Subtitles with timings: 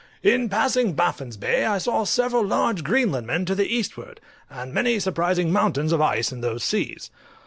[0.23, 5.51] In passing Baffin's Bay I saw several large Greenlandmen to the eastward, and many surprising
[5.51, 7.11] mountains of ice in those seas.